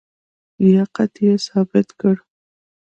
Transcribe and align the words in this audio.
لیاقت 0.63 1.11
یې 1.25 1.33
ثابت 1.47 1.87
کړ. 1.99 2.15